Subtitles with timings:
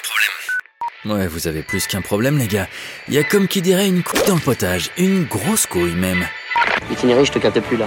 [0.00, 1.20] un problème.
[1.20, 2.68] Ouais, vous avez plus qu'un problème, les gars.
[3.08, 4.90] Il y a comme qui dirait une couille dans le potage.
[4.96, 6.26] Une grosse couille, même.
[6.90, 7.86] Itinéraire, je te capte plus là.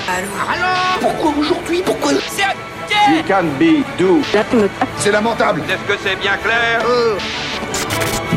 [1.00, 4.22] Pourquoi aujourd'hui Pourquoi You can be do.
[4.98, 5.62] C'est lamentable.
[5.70, 6.82] Est-ce que c'est bien clair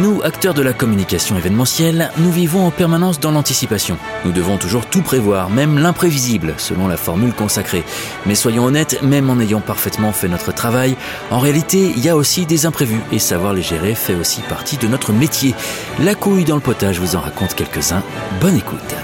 [0.00, 3.96] Nous, acteurs de la communication événementielle, nous vivons en permanence dans l'anticipation.
[4.26, 7.82] Nous devons toujours tout prévoir, même l'imprévisible, selon la formule consacrée.
[8.26, 10.96] Mais soyons honnêtes, même en ayant parfaitement fait notre travail,
[11.30, 14.76] en réalité, il y a aussi des imprévus, et savoir les gérer fait aussi partie
[14.76, 15.54] de notre métier.
[15.98, 18.02] La couille dans le potage vous en raconte quelques-uns.
[18.40, 18.94] Bonne écoute.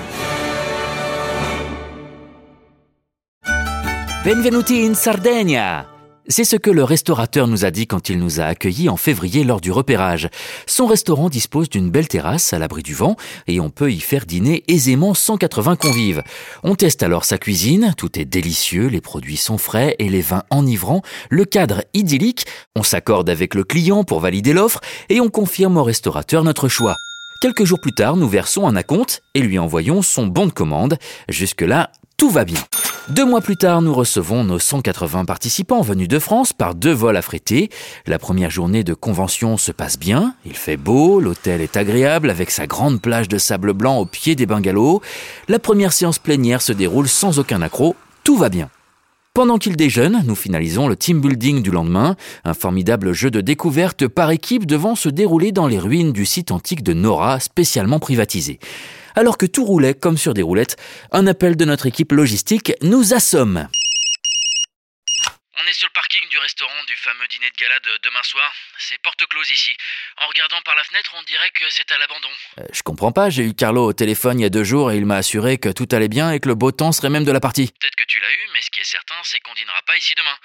[4.24, 5.91] Benvenuti in Sardegna
[6.28, 9.44] c'est ce que le restaurateur nous a dit quand il nous a accueillis en février
[9.44, 10.28] lors du repérage.
[10.66, 14.26] Son restaurant dispose d'une belle terrasse à l'abri du vent et on peut y faire
[14.26, 16.22] dîner aisément 180 convives.
[16.62, 20.44] On teste alors sa cuisine, tout est délicieux, les produits sont frais et les vins
[20.50, 22.46] enivrants, le cadre idyllique,
[22.76, 26.96] on s'accorde avec le client pour valider l'offre et on confirme au restaurateur notre choix.
[27.40, 30.96] Quelques jours plus tard, nous versons un acompte et lui envoyons son bon de commande.
[31.28, 32.60] Jusque-là, tout va bien.
[33.08, 37.16] Deux mois plus tard, nous recevons nos 180 participants venus de France par deux vols
[37.16, 37.68] affrétés.
[38.06, 42.52] La première journée de convention se passe bien, il fait beau, l'hôtel est agréable avec
[42.52, 45.00] sa grande plage de sable blanc au pied des bungalows.
[45.48, 48.70] La première séance plénière se déroule sans aucun accroc, tout va bien.
[49.34, 52.14] Pendant qu'ils déjeunent, nous finalisons le team building du lendemain,
[52.44, 56.52] un formidable jeu de découverte par équipe devant se dérouler dans les ruines du site
[56.52, 58.60] antique de Nora, spécialement privatisé.
[59.14, 60.76] Alors que tout roulait comme sur des roulettes,
[61.10, 63.68] un appel de notre équipe logistique nous assomme.
[65.62, 68.50] On est sur le parking du restaurant du fameux dîner de gala de demain soir.
[68.78, 69.70] C'est porte close ici.
[70.20, 72.28] En regardant par la fenêtre, on dirait que c'est à l'abandon.
[72.58, 74.96] Euh, je comprends pas, j'ai eu Carlo au téléphone il y a deux jours et
[74.96, 77.30] il m'a assuré que tout allait bien et que le beau temps serait même de
[77.32, 77.70] la partie.
[77.78, 80.14] Peut-être que tu l'as eu, mais ce qui est certain, c'est qu'on dînera pas ici
[80.16, 80.36] demain.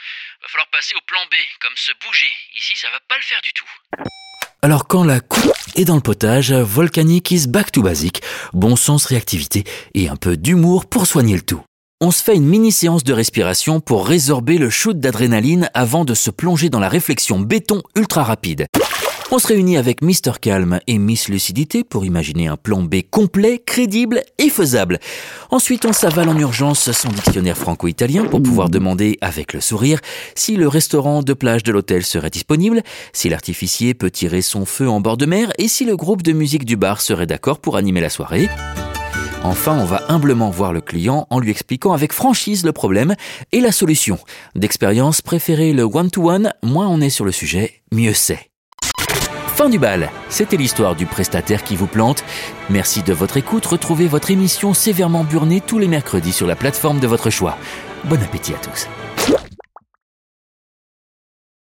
[0.43, 2.31] Va falloir passer au plan B, comme se bouger.
[2.55, 3.69] Ici, ça va pas le faire du tout.
[4.61, 8.21] Alors quand la coupe est dans le potage, Volcanic is back to basic,
[8.53, 11.61] bon sens, réactivité et un peu d'humour pour soigner le tout.
[11.99, 16.13] On se fait une mini séance de respiration pour résorber le shoot d'adrénaline avant de
[16.13, 18.67] se plonger dans la réflexion béton ultra rapide.
[19.31, 23.57] On se réunit avec Mr Calm et Miss Lucidité pour imaginer un plan B complet,
[23.57, 24.99] crédible et faisable.
[25.49, 29.99] Ensuite, on s'avale en urgence son dictionnaire franco-italien pour pouvoir demander, avec le sourire,
[30.35, 34.87] si le restaurant de plage de l'hôtel serait disponible, si l'artificier peut tirer son feu
[34.87, 37.75] en bord de mer et si le groupe de musique du bar serait d'accord pour
[37.75, 38.49] animer la soirée.
[39.47, 43.15] Enfin, on va humblement voir le client en lui expliquant avec franchise le problème
[43.53, 44.19] et la solution.
[44.55, 48.49] D'expérience, préférez le one-to-one, moins on est sur le sujet, mieux c'est.
[49.55, 52.25] Fin du bal, c'était l'histoire du prestataire qui vous plante.
[52.69, 56.99] Merci de votre écoute, retrouvez votre émission sévèrement burnée tous les mercredis sur la plateforme
[56.99, 57.57] de votre choix.
[58.03, 58.89] Bon appétit à tous.